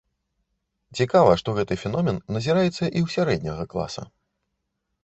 Цікава, 0.99 1.35
што 1.41 1.55
гэты 1.59 1.77
феномен 1.83 2.17
назіраецца 2.37 2.73
і 2.73 2.99
ў 3.05 3.17
сярэдняга 3.19 3.63
класа. 3.77 4.03